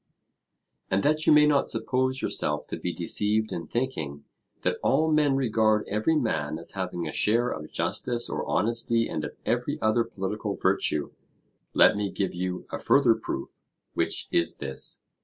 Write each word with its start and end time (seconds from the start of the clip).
And 0.89 1.03
that 1.03 1.27
you 1.27 1.31
may 1.31 1.45
not 1.45 1.69
suppose 1.69 2.23
yourself 2.23 2.65
to 2.69 2.79
be 2.79 2.91
deceived 2.91 3.51
in 3.51 3.67
thinking 3.67 4.25
that 4.63 4.79
all 4.81 5.11
men 5.11 5.35
regard 5.35 5.87
every 5.87 6.15
man 6.15 6.57
as 6.57 6.71
having 6.71 7.07
a 7.07 7.13
share 7.13 7.49
of 7.49 7.71
justice 7.71 8.27
or 8.27 8.43
honesty 8.47 9.07
and 9.07 9.23
of 9.23 9.35
every 9.45 9.79
other 9.79 10.03
political 10.03 10.55
virtue, 10.55 11.11
let 11.75 11.95
me 11.95 12.09
give 12.09 12.33
you 12.33 12.65
a 12.71 12.79
further 12.79 13.13
proof, 13.13 13.59
which 13.93 14.27
is 14.31 14.57
this. 14.57 15.03